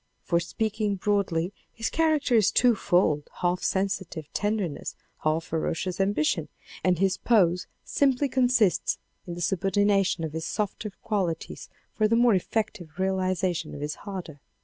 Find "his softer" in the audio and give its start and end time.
10.33-10.89